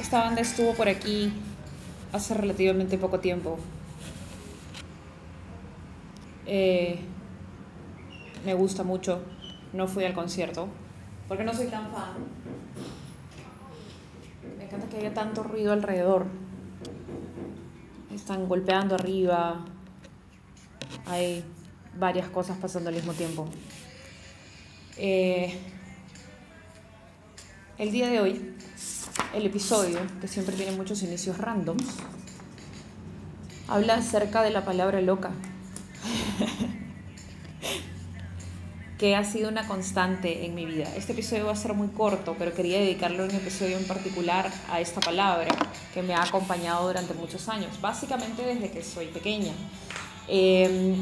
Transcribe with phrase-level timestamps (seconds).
[0.00, 1.32] Esta banda estuvo por aquí
[2.12, 3.58] hace relativamente poco tiempo.
[6.46, 7.00] Eh,
[8.44, 9.22] me gusta mucho.
[9.72, 10.68] No fui al concierto
[11.28, 12.14] porque no soy tan fan.
[14.58, 16.26] Me encanta que haya tanto ruido alrededor.
[18.14, 19.64] Están golpeando arriba.
[21.06, 21.44] Hay
[21.98, 23.48] varias cosas pasando al mismo tiempo.
[24.98, 25.58] Eh,
[27.78, 28.54] el día de hoy,
[29.34, 31.84] el episodio, que siempre tiene muchos inicios randoms,
[33.68, 35.30] habla acerca de la palabra loca,
[38.98, 40.88] que ha sido una constante en mi vida.
[40.96, 44.80] Este episodio va a ser muy corto, pero quería dedicarle un episodio en particular a
[44.80, 45.54] esta palabra
[45.92, 49.52] que me ha acompañado durante muchos años, básicamente desde que soy pequeña.
[50.28, 50.96] Em,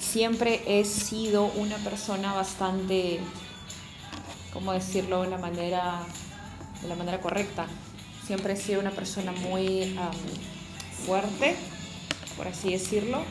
[0.00, 3.20] siempre he sido una persona bastante
[4.52, 6.00] ¿cómo decirlo de la manera,
[6.82, 7.66] de la manera correcta?
[8.26, 9.96] Siempre he sido una persona muy
[11.06, 11.54] fuerte,
[12.36, 13.22] por así decirlo.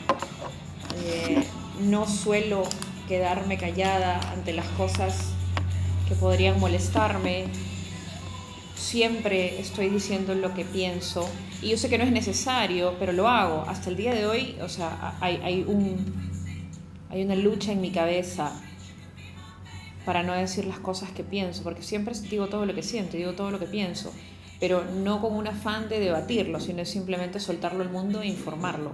[0.96, 1.42] Eh,
[1.80, 2.62] no suelo
[3.08, 5.32] quedarme callada ante las cosas
[6.08, 7.46] que podrían molestarme.
[8.76, 11.28] Siempre estoy diciendo lo que pienso
[11.62, 13.64] y yo sé que no es necesario, pero lo hago.
[13.68, 16.12] Hasta el día de hoy, o sea, hay, hay, un,
[17.08, 18.52] hay una lucha en mi cabeza
[20.04, 23.32] para no decir las cosas que pienso, porque siempre digo todo lo que siento, digo
[23.32, 24.12] todo lo que pienso,
[24.58, 28.92] pero no con un afán de debatirlo, sino simplemente soltarlo al mundo e informarlo.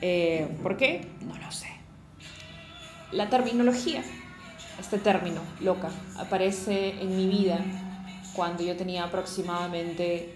[0.00, 1.06] Eh, ¿Por qué?
[1.26, 1.68] No lo sé.
[3.12, 4.02] La terminología,
[4.78, 7.58] este término, loca, aparece en mi vida
[8.34, 10.34] cuando yo tenía aproximadamente,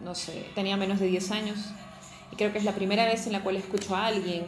[0.00, 1.58] no sé, tenía menos de 10 años,
[2.32, 4.44] y creo que es la primera vez en la cual escucho a alguien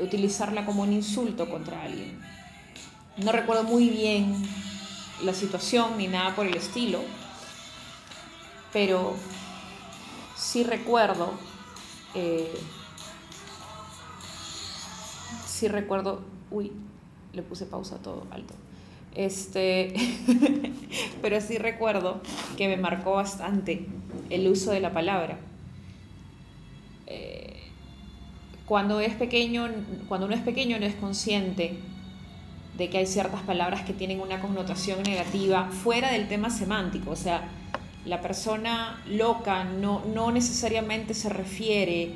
[0.00, 2.20] utilizarla como un insulto contra alguien
[3.16, 4.34] no recuerdo muy bien
[5.22, 7.00] la situación ni nada por el estilo,
[8.72, 9.14] pero
[10.36, 11.32] sí recuerdo,
[12.14, 12.52] eh,
[15.46, 16.72] sí recuerdo, uy,
[17.32, 18.54] le puse pausa todo alto.
[19.14, 19.94] Este,
[21.22, 22.20] pero sí recuerdo
[22.56, 23.86] que me marcó bastante
[24.28, 25.38] el uso de la palabra.
[27.06, 27.60] Eh,
[28.66, 29.70] cuando es pequeño,
[30.08, 31.78] cuando uno es pequeño no es consciente
[32.76, 37.10] de que hay ciertas palabras que tienen una connotación negativa fuera del tema semántico.
[37.10, 37.48] O sea,
[38.04, 42.12] la persona loca no, no necesariamente se refiere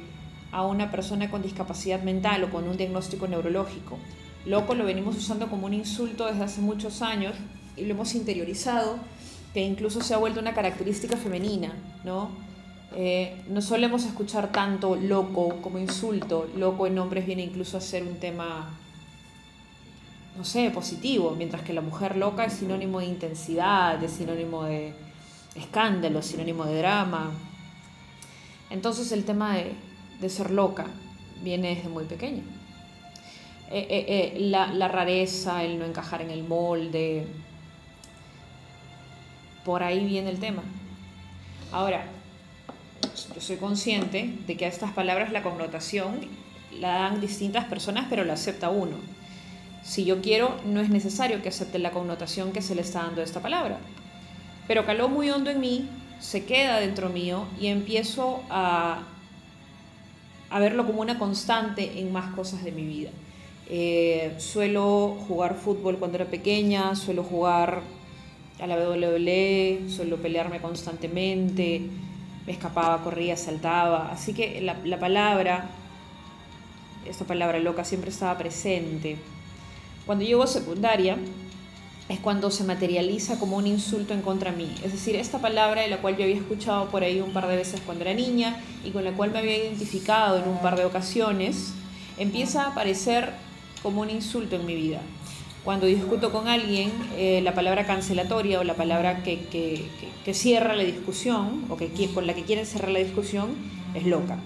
[0.51, 3.99] a una persona con discapacidad mental o con un diagnóstico neurológico.
[4.47, 7.35] Loco lo venimos usando como un insulto desde hace muchos años
[7.77, 8.99] y lo hemos interiorizado,
[9.53, 11.73] que incluso se ha vuelto una característica femenina,
[12.05, 12.31] ¿no?
[12.97, 18.03] Eh, no solemos escuchar tanto loco como insulto, loco en hombres viene incluso a ser
[18.03, 18.71] un tema
[20.37, 24.95] no sé, positivo, mientras que la mujer loca es sinónimo de intensidad, es sinónimo de
[25.55, 27.33] escándalo, es sinónimo de drama.
[28.71, 30.87] Entonces el tema de, ser loca
[31.43, 32.43] viene desde muy pequeño.
[33.71, 37.27] Eh, eh, eh, la, la rareza, el no encajar en el molde,
[39.65, 40.63] por ahí viene el tema.
[41.73, 42.07] Ahora,
[43.35, 46.21] yo soy consciente de que a estas palabras la connotación
[46.81, 48.97] la dan distintas personas, pero la acepta uno.
[49.89, 53.23] Si yo quiero, no es necesario que acepte la connotación que se le está dando
[53.23, 53.79] a esta palabra.
[54.67, 55.89] Pero caló muy hondo en mí,
[56.21, 59.05] se queda dentro mío y empiezo a,
[60.59, 63.09] verlo como una constante en más cosas de mi vida.
[63.71, 67.81] Eh, suelo jugar fútbol cuando era pequeña, suelo jugar
[68.61, 71.81] a la WWE, suelo pelearme constantemente,
[72.45, 74.11] me escapaba, corría, saltaba.
[74.13, 75.71] Así que la palabra,
[77.09, 79.17] esta palabra loca siempre estaba presente.
[80.09, 81.19] Cuando llego a secundaria
[82.09, 84.75] es cuando se materializa como un insulto en contra mí.
[84.83, 87.57] Es decir, esta palabra de la cual yo había escuchado por ahí un par de
[87.57, 90.87] veces cuando era niña y con la cual me había identificado en un par de
[90.87, 91.75] ocasiones,
[92.17, 93.35] empieza a aparecer
[93.83, 95.03] como un insulto en mi vida.
[95.63, 99.91] Cuando discuto con alguien, eh, la palabra cancelatoria o la palabra que, que,
[100.25, 103.51] que, cierra la discusión o que, con la que quieren cerrar la discusión
[103.93, 104.39] es loca.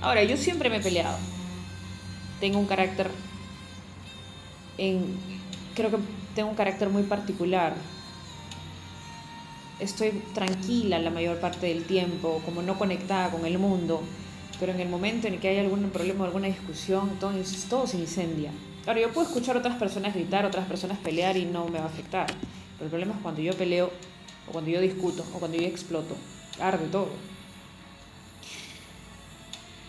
[0.00, 1.18] Ahora, yo siempre me he peleado.
[2.40, 3.10] Tengo un carácter
[4.76, 5.98] creo que
[6.34, 7.74] tengo un carácter muy particular.
[9.80, 14.02] Estoy tranquila la mayor parte del tiempo, como no conectada con el mundo,
[14.60, 17.32] pero en el momento en que hay algún problema, alguna discusión, todo,
[17.68, 18.50] todo se incendia.
[18.86, 21.86] Ahora, yo puedo escuchar a otras personas gritar, otras personas pelear y no me va
[21.86, 22.26] a afectar.
[22.26, 23.90] Pero el problema es cuando yo peleo,
[24.48, 26.14] o cuando yo discuto, o cuando yo exploto.
[26.60, 27.08] Arde todo.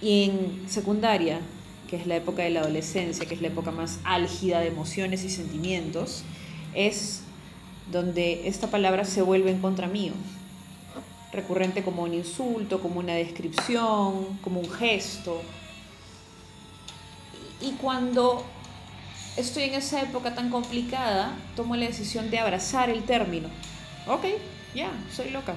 [0.02, 1.42] Y en secundaria,
[1.90, 5.24] que es la época de la adolescencia, que es la época más álgida de emociones
[5.24, 6.24] y sentimientos,
[6.74, 7.22] es
[7.92, 10.14] donde esta palabra se vuelve en contra mío,
[11.32, 15.42] recurrente como un insulto, como una descripción, como un gesto.
[17.62, 18.44] Y cuando
[19.38, 23.50] estoy en esa época tan complicada, tomo la decisión de abrazar el término.
[24.08, 24.26] Ok,
[24.74, 25.56] ya, soy loca,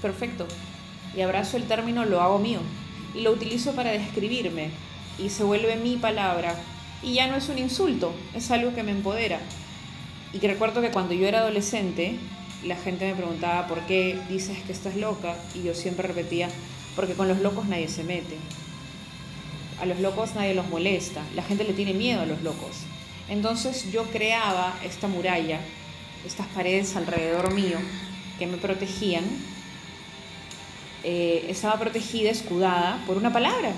[0.00, 0.46] perfecto.
[1.16, 2.60] Y abrazo el término, lo hago mío.
[3.14, 4.70] Y lo utilizo para describirme.
[5.18, 6.56] Y se vuelve mi palabra.
[7.02, 9.40] Y ya no es un insulto, es algo que me empodera.
[10.32, 12.16] Y que recuerdo que cuando yo era adolescente,
[12.64, 16.48] la gente me preguntaba por qué dices que estás loca y yo siempre repetía,
[16.94, 18.36] porque con los locos nadie se mete.
[19.80, 22.76] A los locos nadie los molesta, la gente le tiene miedo a los locos.
[23.28, 25.60] Entonces yo creaba esta muralla,
[26.24, 27.78] estas paredes alrededor mío
[28.38, 29.24] que me protegían.
[31.04, 33.72] Eh, estaba protegida, escudada por una palabra.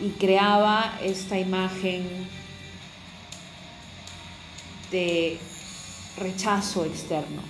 [0.00, 2.26] Y creaba esta imagen
[4.90, 5.38] de
[6.16, 7.42] rechazo externo.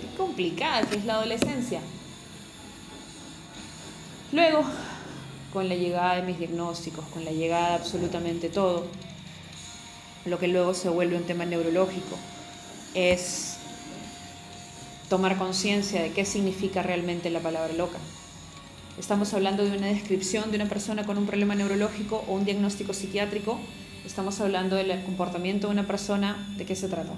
[0.00, 1.80] Qué complicada que es la adolescencia.
[4.32, 4.64] Luego,
[5.52, 8.86] con la llegada de mis diagnósticos, con la llegada de absolutamente todo,
[10.26, 12.16] lo que luego se vuelve un tema neurológico,
[12.94, 13.56] es
[15.08, 17.98] tomar conciencia de qué significa realmente la palabra loca.
[18.98, 22.94] Estamos hablando de una descripción de una persona con un problema neurológico o un diagnóstico
[22.94, 23.58] psiquiátrico
[24.06, 27.12] estamos hablando del comportamiento de una persona, ¿de qué se trata?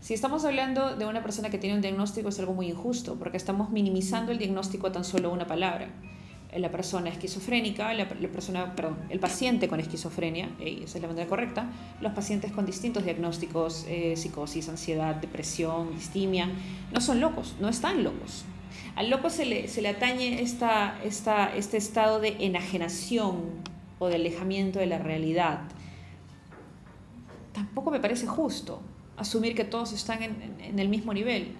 [0.00, 3.38] Si estamos hablando de una persona que tiene un diagnóstico es algo muy injusto, porque
[3.38, 5.88] estamos minimizando el diagnóstico a tan solo una palabra.
[6.54, 11.68] La persona esquizofrénica, el paciente con esquizofrenia, esa es la manera correcta,
[12.00, 16.48] los pacientes con distintos diagnósticos, eh, psicosis, ansiedad, depresión, distimia,
[16.92, 18.44] no son locos, no están locos.
[18.96, 23.42] Al loco se le, se le atañe esta, esta, este estado de enajenación
[23.98, 25.60] o de alejamiento de la realidad
[27.54, 28.82] tampoco me parece justo
[29.16, 31.56] asumir que todos están en, el mismo nivel.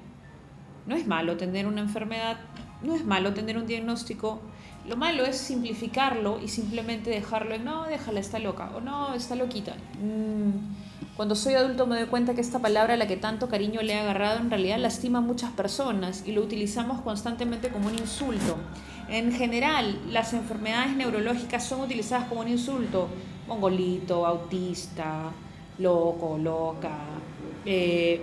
[0.87, 2.37] No es malo tener una enfermedad,
[2.83, 4.41] no es malo tener un diagnóstico.
[4.87, 9.35] Lo malo es simplificarlo y simplemente dejarlo en, no, déjala, está loca, o no, está
[9.35, 9.77] loquita.
[10.03, 10.84] Mm,
[11.17, 13.93] cuando soy adulto me doy cuenta que esta palabra a la que tanto cariño le
[13.95, 18.57] he agarrado en realidad lastima a muchas personas y lo utilizamos constantemente como un insulto.
[19.09, 23.09] En general, las enfermedades neurológicas son utilizadas como un insulto.
[23.47, 25.31] Mongolito, autista,
[25.79, 26.97] loco, loca.
[27.65, 28.21] Eh,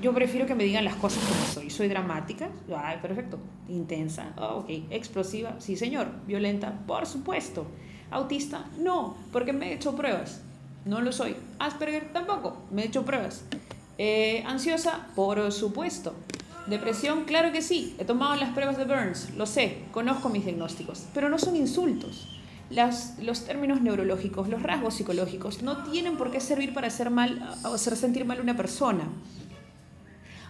[0.00, 1.70] yo prefiero que me digan las cosas como soy.
[1.70, 3.38] Soy dramática, ay, perfecto.
[3.68, 4.70] Intensa, oh, ok.
[4.90, 6.08] Explosiva, sí señor.
[6.26, 7.66] Violenta, por supuesto.
[8.10, 10.40] Autista, no, porque me he hecho pruebas.
[10.84, 11.36] No lo soy.
[11.58, 13.42] Asperger, tampoco, me he hecho pruebas.
[13.98, 16.14] Eh, ansiosa, por supuesto.
[16.66, 17.96] Depresión, claro que sí.
[17.98, 22.38] He tomado las pruebas de Burns, lo sé, conozco mis diagnósticos, pero no son insultos
[23.22, 27.96] los términos neurológicos, los rasgos psicológicos, no tienen por qué servir para hacer mal hacer
[27.96, 29.04] sentir mal a una persona.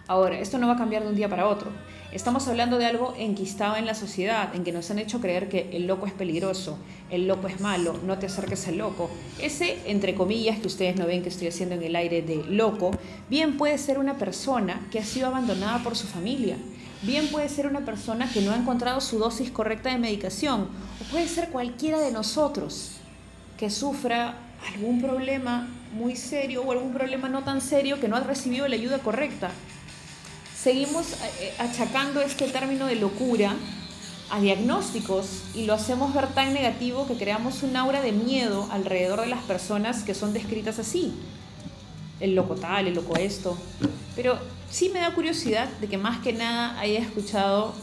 [0.09, 1.69] Ahora, esto no va a cambiar de un día para otro.
[2.11, 5.69] Estamos hablando de algo enquistado en la sociedad, en que nos han hecho creer que
[5.71, 6.79] el loco es peligroso,
[7.11, 9.11] el loco es malo, no te acerques al loco.
[9.39, 12.89] Ese, entre comillas, que ustedes no ven que estoy haciendo en el aire de loco,
[13.29, 16.57] bien puede ser una persona que ha sido abandonada por su familia,
[17.03, 20.69] bien puede ser una persona que no ha encontrado su dosis correcta de medicación,
[20.99, 22.93] o puede ser cualquiera de nosotros
[23.59, 24.39] que sufra
[24.73, 28.75] algún problema muy serio o algún problema no tan serio que no ha recibido la
[28.75, 29.51] ayuda correcta
[30.69, 33.55] seguimos eh, achacando este término de locura
[34.29, 39.21] a diagnósticos y lo hacemos ver tan negativo que creamos un aura de miedo alrededor
[39.21, 41.11] de las personas que son descritas así.
[42.19, 43.57] El loco tal, el loco esto.
[44.15, 44.37] Pero
[44.69, 47.73] sí me da curiosidad de que más que nada haya escuchado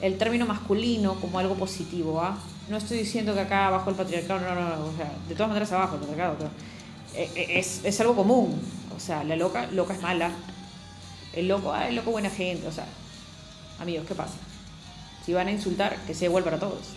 [0.00, 2.20] el término masculino como algo positivo.
[2.20, 2.38] ¿ah?
[2.68, 5.48] No estoy diciendo que acá abajo el patriarcado, no, no, no, o sea, de todas
[5.48, 6.50] maneras abajo el patriarcado, pero
[7.16, 8.60] eh, eh, es, es algo común.
[8.96, 10.30] O sea, la loca, loca es mala,
[11.32, 12.86] el loco, ah, el loco buena gente, o sea,
[13.80, 14.34] amigos, ¿qué pasa?
[15.24, 16.94] Si van a insultar, que sea igual para todos.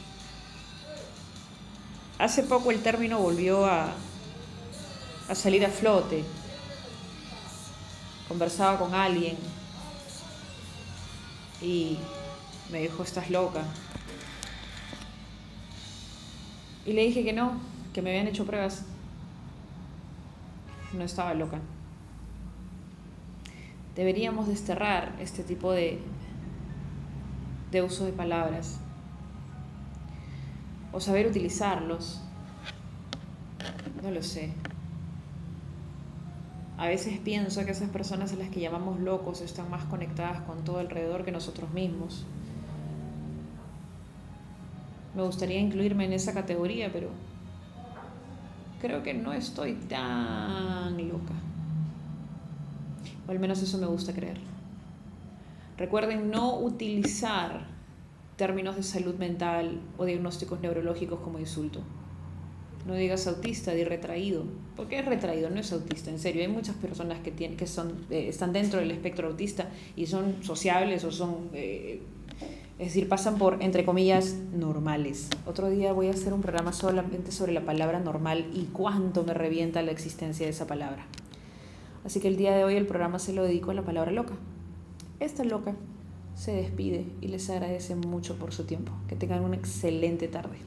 [2.17, 3.93] Hace poco el término volvió a,
[5.29, 6.23] a salir a flote.
[8.27, 9.37] Conversaba con alguien
[11.61, 11.97] y
[12.71, 13.63] me dijo, estás loca.
[16.85, 17.59] Y le dije que no,
[17.93, 18.83] que me habían hecho pruebas.
[20.93, 21.59] No estaba loca
[23.95, 25.99] deberíamos desterrar este tipo de,
[27.71, 28.79] de uso de palabras
[30.91, 32.21] o saber utilizarlos.
[34.03, 34.53] No lo sé.
[36.77, 40.63] A veces pienso que esas personas a las que llamamos locos están más conectadas con
[40.65, 42.25] todo alrededor que nosotros mismos.
[45.15, 47.09] Me gustaría incluirme en esa categoría, pero
[48.81, 51.33] creo que no estoy tan loca.
[53.27, 54.37] O al menos eso me gusta creer.
[55.77, 57.67] Recuerden no utilizar
[58.37, 61.81] términos de salud mental o diagnósticos neurológicos como insulto.
[62.85, 64.43] No digas autista, di retraído.
[64.75, 65.49] porque es retraído?
[65.49, 66.43] No es autista, en serio.
[66.43, 70.43] Hay muchas personas que, tienen, que son, eh, están dentro del espectro autista y son
[70.43, 72.01] sociables o son, eh,
[72.77, 75.29] es decir, pasan por, entre comillas, normales.
[75.47, 79.33] Otro día voy a hacer un programa solamente sobre la palabra normal y cuánto me
[79.33, 81.07] revienta la existencia de esa palabra.
[82.05, 84.35] Así que el día de hoy el programa se lo dedico a la palabra loca.
[85.19, 85.75] Esta loca
[86.35, 88.91] se despide y les agradece mucho por su tiempo.
[89.07, 90.57] Que tengan una excelente tarde.